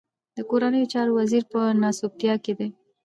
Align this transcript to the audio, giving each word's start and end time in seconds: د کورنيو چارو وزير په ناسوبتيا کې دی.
د 0.35 0.37
کورنيو 0.49 0.91
چارو 0.93 1.11
وزير 1.19 1.43
په 1.51 1.59
ناسوبتيا 1.81 2.33
کې 2.43 2.53
دی. 2.59 2.69